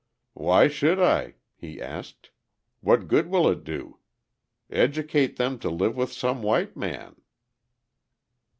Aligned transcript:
"Why 0.33 0.67
should 0.67 0.99
I?" 0.99 1.35
he 1.53 1.79
asked. 1.79 2.31
"What 2.79 3.07
good 3.07 3.27
will 3.27 3.47
it 3.47 3.63
do? 3.63 3.99
Educate 4.71 5.35
them 5.37 5.59
to 5.59 5.69
live 5.69 5.95
with 5.95 6.11
some 6.11 6.41
white 6.41 6.75
man!" 6.75 7.17